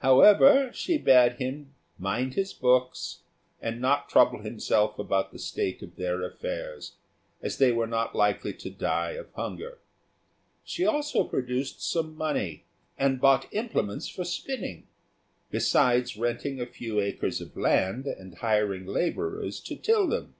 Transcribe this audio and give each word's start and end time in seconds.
However, 0.00 0.70
she 0.74 0.98
bade 0.98 1.36
him 1.38 1.72
mind 1.98 2.34
his 2.34 2.52
books, 2.52 3.20
and 3.62 3.80
not 3.80 4.10
trouble 4.10 4.42
himself 4.42 4.98
about 4.98 5.32
the 5.32 5.38
state 5.38 5.80
of 5.82 5.96
their 5.96 6.22
affairs, 6.22 6.96
as 7.40 7.56
they 7.56 7.72
were 7.72 7.86
not 7.86 8.14
likely 8.14 8.52
to 8.52 8.68
die 8.68 9.12
of 9.12 9.32
hunger. 9.32 9.78
She 10.64 10.84
also 10.84 11.24
produced 11.24 11.80
some 11.82 12.14
money, 12.14 12.66
and 12.98 13.22
bought 13.22 13.48
implements 13.54 14.06
for 14.06 14.26
spinning, 14.26 14.86
besides 15.50 16.14
renting 16.14 16.60
a 16.60 16.66
few 16.66 17.00
acres 17.00 17.40
of 17.40 17.56
land 17.56 18.04
and 18.06 18.34
hiring 18.34 18.84
labourers 18.84 19.60
to 19.60 19.76
till 19.76 20.06
them. 20.06 20.34